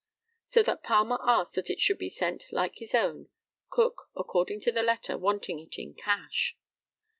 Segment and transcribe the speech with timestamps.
[0.45, 3.29] So that Palmer asked that it should be sent like his own,
[3.69, 6.57] Cook, according to the letter, wanting it in cash.